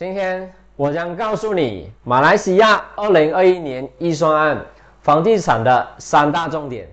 [0.00, 4.64] 今天我将告诉你马来西亚二零二一年预算案
[5.02, 6.88] 房地产的三大重点。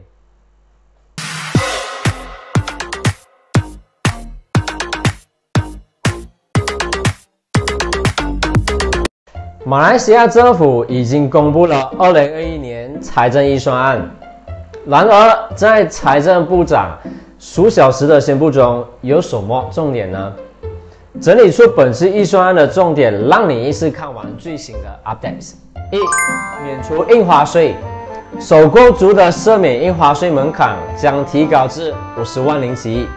[9.65, 14.11] 马来西亚政府已经公布了二零二一年财政预算案，
[14.85, 16.99] 然而在财政部长
[17.39, 20.35] 数小时的宣布中有什么重点呢？
[21.19, 25.53] 整理出本次预算案的重点，让你一次看完最新的 updates。
[25.91, 25.97] 一、
[26.63, 27.75] 免除印花税，
[28.39, 33.07] 首购族的赦免印花税门槛将提高至五十万零吉，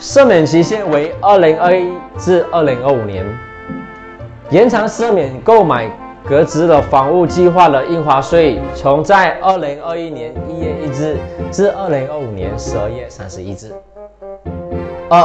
[0.00, 3.24] 赦免期限为二零二一至二零二五年，
[4.50, 5.88] 延长赦免购买
[6.26, 11.16] 格子的房屋计划的印花税，从在二零二一年一月一日
[11.52, 13.72] 至二零二五年十二月三十一日。
[15.08, 15.24] 二、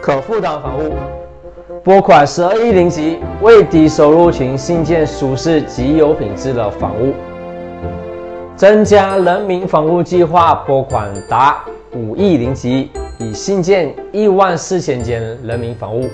[0.00, 0.94] 可负担房屋。
[1.84, 7.14] 拨款十二亿零级为低收入群新建舒适及有品质的房屋，
[8.56, 16.08] 增加人民房屋计划拨款达五亿零级，以新建一万四千间人民房屋；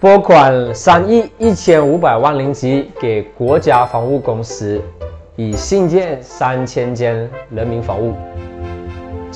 [0.00, 4.80] 拨款三亿一千五百万零级给国家房屋公司，
[5.36, 8.12] 以新建三千间人民房屋。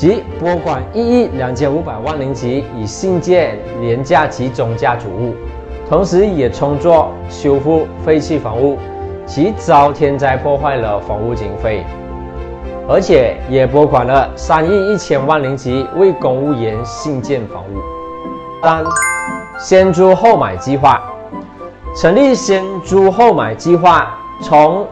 [0.01, 5.35] 即拨款一亿两千五百万零级以新建廉价及中价主屋，
[5.91, 8.79] 同时也充作修复废弃房屋
[9.27, 11.85] 及遭天灾破坏了房屋经费，
[12.89, 17.77] 而且也拨款了三亿一千万零级为公务员新建房屋。
[18.63, 18.83] 三，
[19.59, 20.99] 先租后买计划，
[21.95, 24.87] 成立先租后买计划，从。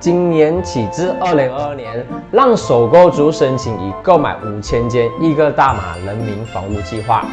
[0.00, 7.26] 今年起至二零二二年，让首购族申请已购买五千间一个大马人民房屋计划。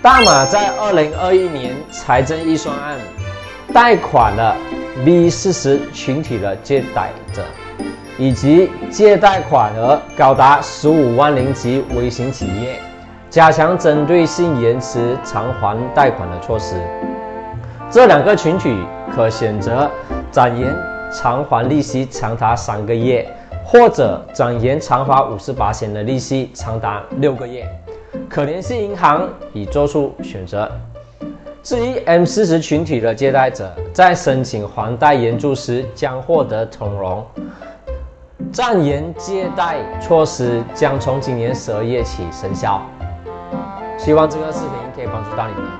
[0.00, 2.96] 大马在二零二一年财政预算案
[3.72, 4.56] 贷款了
[5.04, 7.42] B 四十群体的借贷者，
[8.16, 12.78] 以及借贷款额高达十五万零级微型企业，
[13.28, 16.76] 加强针对性延迟偿还贷款的措施。
[17.90, 19.90] 这两个群体可选择
[20.30, 20.93] 展延。
[21.14, 23.24] 偿还利息长达三个月，
[23.64, 27.64] 或者展延偿还五十八千的利息长达六个月，
[28.28, 30.68] 可联系银行以做出选择。
[31.62, 37.24] 至于 M 四十群体的借贷者，在申请还贷援助时将获得通融。
[38.52, 42.82] 暂延借贷措施将从今年十二月起生效。
[43.96, 45.70] 希望这个视频可以帮助到你们。